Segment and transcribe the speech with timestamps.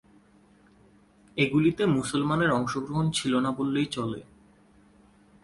[1.37, 4.19] এগুলিতে মুসলমানের অংশগ্রহণ ছিল না বললেই চলে।